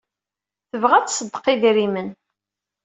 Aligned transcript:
Tebɣa 0.69 0.95
ad 0.97 1.05
tṣeddeq 1.07 1.45
idrimen. 1.53 2.09